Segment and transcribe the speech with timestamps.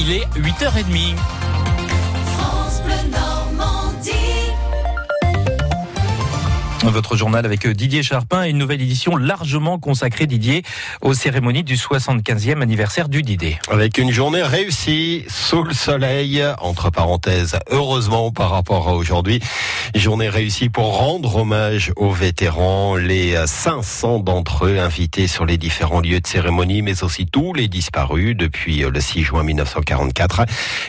[0.00, 1.37] Il est 8h30.
[6.84, 10.62] Votre journal avec Didier Charpin une nouvelle édition largement consacrée, Didier,
[11.02, 13.58] aux cérémonies du 75e anniversaire du Didier.
[13.68, 19.40] Avec une journée réussie, sous le soleil, entre parenthèses, heureusement par rapport à aujourd'hui.
[19.94, 26.00] Journée réussie pour rendre hommage aux vétérans, les 500 d'entre eux invités sur les différents
[26.00, 30.42] lieux de cérémonie, mais aussi tous les disparus depuis le 6 juin 1944.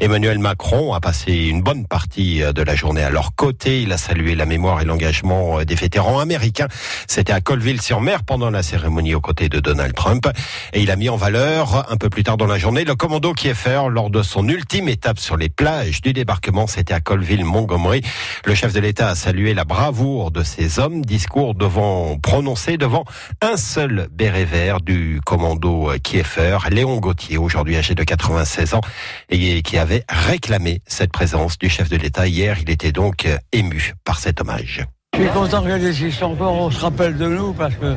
[0.00, 3.82] Emmanuel Macron a passé une bonne partie de la journée à leur côté.
[3.82, 6.66] Il a salué la mémoire et l'engagement des vétéran américain.
[7.06, 10.28] C'était à Colville-sur-Mer pendant la cérémonie aux côtés de Donald Trump.
[10.72, 13.32] Et il a mis en valeur, un peu plus tard dans la journée, le commando
[13.32, 16.66] Kieffer lors de son ultime étape sur les plages du débarquement.
[16.66, 18.02] C'était à Colville-Montgomery.
[18.44, 21.04] Le chef de l'État a salué la bravoure de ces hommes.
[21.04, 23.04] Discours devant prononcé devant
[23.40, 28.80] un seul béret vert du commando Kieffer, Léon Gauthier, aujourd'hui âgé de 96 ans,
[29.28, 32.58] et qui avait réclamé cette présence du chef de l'État hier.
[32.60, 34.86] Il était donc ému par cet hommage.
[35.16, 37.94] Je suis content que les encore, on se rappelle de nous parce que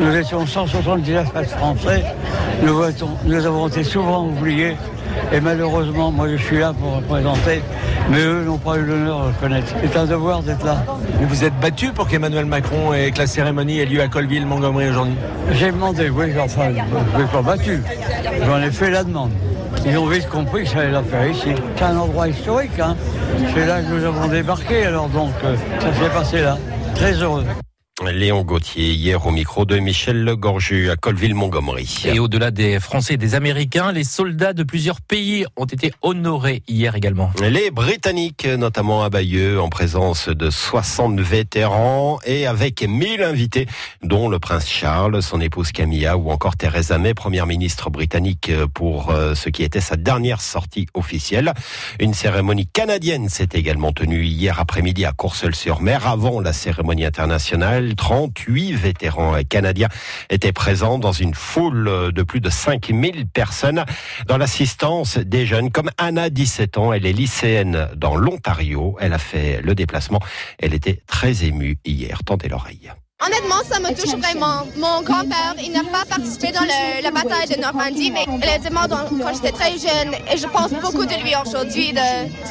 [0.00, 2.02] nous étions 179 Français.
[2.62, 2.80] Nous,
[3.26, 4.74] nous avons été souvent oubliés.
[5.34, 7.62] Et malheureusement, moi je suis là pour représenter,
[8.08, 9.74] mais eux n'ont pas eu l'honneur de le connaître.
[9.82, 10.82] C'est un devoir d'être là.
[11.20, 14.46] Mais vous êtes battu pour qu'Emmanuel Macron et que la cérémonie ait lieu à Colville,
[14.46, 15.14] Montgomery aujourd'hui?
[15.52, 16.70] J'ai demandé, oui, enfin,
[17.16, 17.82] je ne pas battu.
[18.46, 19.32] J'en ai fait la demande.
[19.84, 21.50] Ils ont vite compris que ça allait la faire ici.
[21.76, 22.96] C'est un endroit historique, hein.
[23.54, 26.56] C'est là que nous avons débarqué, alors donc euh, ça s'est passé là.
[26.94, 27.44] Très heureux.
[28.00, 32.04] Léon Gauthier, hier au micro de Michel Legorju à Colville-Montgomery.
[32.06, 36.62] Et au-delà des Français et des Américains, les soldats de plusieurs pays ont été honorés
[36.66, 37.30] hier également.
[37.42, 43.68] Les Britanniques, notamment à Bayeux, en présence de 60 vétérans et avec 1000 invités,
[44.02, 49.10] dont le prince Charles, son épouse Camilla ou encore Theresa May, première ministre britannique pour
[49.10, 51.52] euh, ce qui était sa dernière sortie officielle.
[52.00, 57.81] Une cérémonie canadienne s'est également tenue hier après-midi à Courseul-sur-Mer avant la cérémonie internationale.
[57.96, 59.88] 38 vétérans canadiens
[60.30, 63.84] étaient présents dans une foule de plus de 5000 personnes
[64.26, 66.92] dans l'assistance des jeunes comme Anna, 17 ans.
[66.92, 68.96] Elle est lycéenne dans l'Ontario.
[69.00, 70.20] Elle a fait le déplacement.
[70.58, 72.22] Elle était très émue hier.
[72.24, 72.92] Tendez l'oreille.
[73.24, 74.66] Honnêtement, ça me touche vraiment.
[74.76, 76.64] Mon grand-père, il n'a pas participé dans
[77.02, 78.26] la bataille de Normandie, mais
[78.70, 82.00] mort quand j'étais très jeune et je pense beaucoup de lui aujourd'hui, de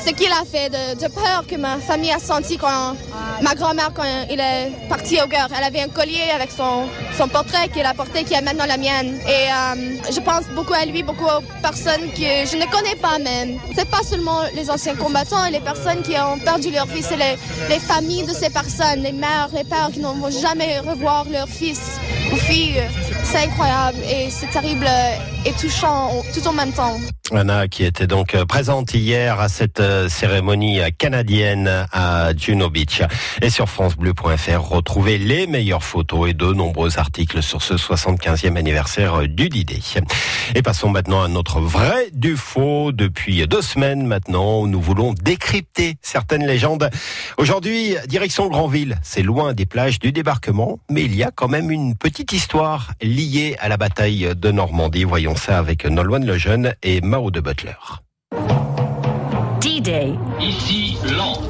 [0.06, 2.96] ce qu'il a fait, de, peur que ma famille a senti quand
[3.42, 5.50] ma grand-mère, quand il est parti au guerre.
[5.58, 8.78] Elle avait un collier avec son, son portrait qu'il a porté, qui est maintenant la
[8.78, 9.20] mienne.
[9.28, 13.18] Et euh, je pense beaucoup à lui, beaucoup aux personnes que je ne connais pas
[13.20, 13.60] même.
[13.76, 17.18] C'est pas seulement les anciens combattants et les personnes qui ont perdu leur vie, c'est
[17.18, 17.36] les,
[17.70, 22.00] les familles de ces personnes, les mères, les pères qui n'ont jamais revoir leur fils
[22.32, 22.82] ou fille.
[23.24, 24.88] C'est incroyable et c'est terrible
[25.46, 27.00] et touchant tout en même temps.
[27.32, 33.02] Anna qui était donc euh, présente hier à cette euh, cérémonie canadienne à Juno Beach.
[33.42, 39.28] Et sur francebleu.fr, retrouvez les meilleures photos et de nombreux articles sur ce 75e anniversaire
[39.28, 39.80] du Didier.
[40.56, 42.92] Et passons maintenant à notre vrai du faux.
[42.92, 46.90] Depuis deux semaines maintenant, nous voulons décrypter certaines légendes.
[47.38, 48.98] Aujourd'hui, direction Granville.
[49.04, 52.92] C'est loin des plages du débarquement, mais il y a quand même une petite histoire
[53.02, 55.06] liée à la bataille de Normandie.
[55.06, 57.74] Voyons ça avec Nolwenn Lejeune et Mao de Butler.
[59.62, 60.14] D-Day.
[60.40, 61.44] Ici, Londres.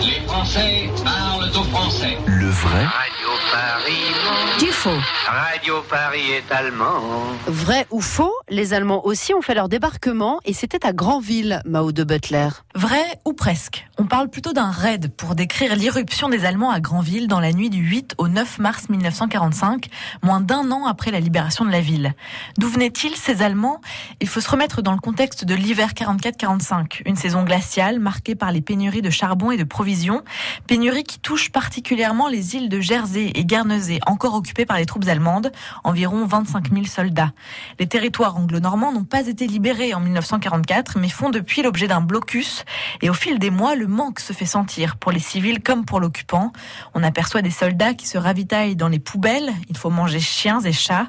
[0.00, 2.16] Les Français parlent aux Français.
[2.26, 4.58] Le vrai Radio Paris.
[4.58, 4.98] Du faux.
[5.26, 7.02] Radio Paris est allemand.
[7.46, 11.92] Vrai ou faux Les Allemands aussi ont fait leur débarquement et c'était à Granville, Mao
[11.92, 12.48] de Butler.
[12.74, 17.28] Vrai ou presque On parle plutôt d'un raid pour décrire l'irruption des Allemands à Granville
[17.28, 19.86] dans la nuit du 8 au 9 mars 1945,
[20.22, 22.14] moins d'un an après la libération de la ville.
[22.56, 23.80] D'où venaient-ils ces Allemands?
[24.20, 28.50] Il faut se remettre dans le contexte de l'hiver 44-45, une saison glaciale marquée par
[28.50, 30.22] les pénuries de charbon et de provisions,
[30.66, 35.08] pénuries qui touchent particulièrement les îles de Jersey et Guernesey, encore occupées par les troupes
[35.08, 35.52] allemandes,
[35.84, 37.32] environ 25 000 soldats.
[37.78, 42.64] Les territoires anglo-normands n'ont pas été libérés en 1944, mais font depuis l'objet d'un blocus
[43.02, 46.00] et au fil des mois, le manque se fait sentir pour les civils comme pour
[46.00, 46.52] l'occupant.
[46.94, 49.52] On aperçoit des soldats qui se ravitaillent dans les poubelles.
[49.68, 51.08] Il faut manger chiens et chats.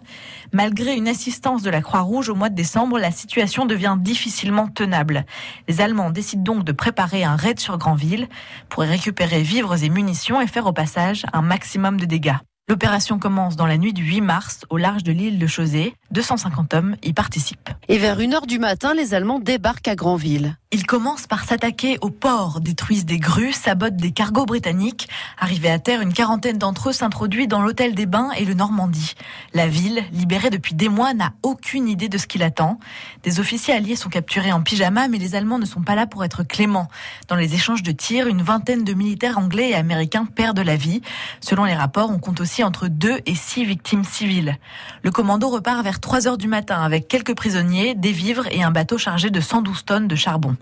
[0.52, 5.26] Malgré une assistance de la Croix-Rouge au mois de décembre, la situation devient difficilement tenable.
[5.68, 8.28] Les Allemands décident donc de préparer un raid sur Granville
[8.68, 12.38] pour y récupérer vivres et munitions et faire au passage un maximum de dégâts.
[12.70, 15.96] L'opération commence dans la nuit du 8 mars au large de l'île de Chausée.
[16.12, 17.72] 250 hommes y participent.
[17.88, 20.56] Et vers 1h du matin, les Allemands débarquent à Granville.
[20.72, 25.10] Ils commencent par s'attaquer au port, détruisent des grues, sabotent des cargos britanniques.
[25.40, 29.16] Arrivés à terre, une quarantaine d'entre eux s'introduisent dans l'hôtel des Bains et le Normandie.
[29.56, 32.78] La ville, libérée depuis des mois, n'a aucune idée de ce qui l'attend.
[33.24, 36.24] Des officiers alliés sont capturés en pyjama, mais les Allemands ne sont pas là pour
[36.24, 36.88] être cléments.
[37.30, 41.02] Dans les échanges de tirs, une vingtaine de militaires anglais et américains perdent la vie.
[41.42, 44.58] Selon les rapports, on compte aussi entre deux et six victimes civiles.
[45.04, 48.72] Le commando repart vers 3 heures du matin avec quelques prisonniers, des vivres et un
[48.72, 50.56] bateau chargé de 112 tonnes de charbon.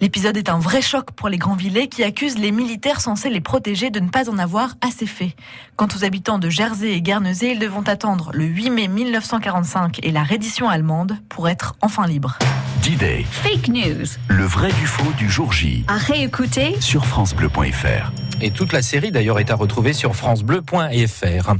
[0.00, 3.90] L'épisode est un vrai choc pour les Grands-Villers qui accusent les militaires censés les protéger
[3.90, 5.34] de ne pas en avoir assez fait.
[5.76, 10.10] Quant aux habitants de Jersey et Guernesey, ils devront attendre le 8 mai 1945 et
[10.10, 12.38] la reddition allemande pour être enfin libres.
[12.82, 13.26] D-Day.
[13.30, 14.06] Fake news.
[14.28, 15.84] Le vrai du faux du jour J.
[15.88, 18.27] À réécouter sur francebleu.fr.
[18.40, 21.54] Et toute la série d'ailleurs est à retrouver sur francebleu.fr.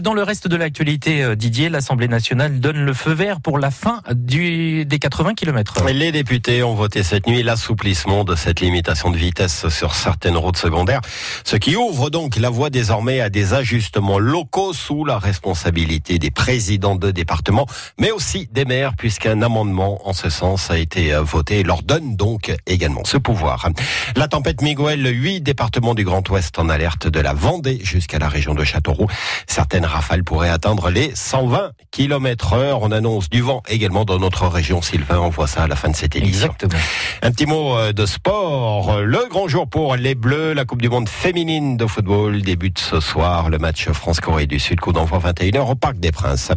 [0.00, 3.70] Dans le reste de l'actualité, euh, Didier, l'Assemblée nationale donne le feu vert pour la
[3.70, 5.84] fin du, des 80 km.
[5.92, 10.56] Les députés ont voté cette nuit l'assouplissement de cette limitation de vitesse sur certaines routes
[10.56, 11.02] secondaires,
[11.44, 16.30] ce qui ouvre donc la voie désormais à des ajustements locaux sous la responsabilité des
[16.30, 17.66] présidents de départements,
[17.98, 22.16] mais aussi des maires, puisqu'un amendement en ce sens a été voté et leur donne
[22.16, 23.68] donc également ce pouvoir.
[24.16, 28.28] La tempête Miguel, huit départements du Grand Ouest en alerte de la Vendée jusqu'à la
[28.28, 29.08] région de Châteauroux.
[29.46, 32.82] Certaines rafales pourraient atteindre les 120 km heure.
[32.82, 34.82] On annonce du vent également dans notre région.
[34.82, 36.46] Sylvain, on voit ça à la fin de cette édition.
[36.46, 36.80] Exactement.
[37.22, 39.00] Un petit mot euh, de sport.
[39.00, 40.52] Le grand jour pour les Bleus.
[40.54, 43.50] La Coupe du Monde féminine de football débute ce soir.
[43.50, 46.52] Le match France-Corée du Sud, coup d'envoi 21h au Parc des Princes.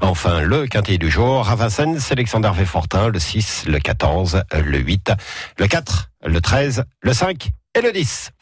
[0.00, 1.48] Enfin, le quintet du jour.
[1.48, 3.08] À Vincennes, sélection d'Hervé Fortin.
[3.08, 5.12] Le 6, le 14, le 8,
[5.58, 8.30] le 4, le 13, le 5 et le 10.